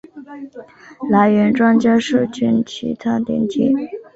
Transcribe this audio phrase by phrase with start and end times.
[1.11, 3.71] 来源专家社群其他连结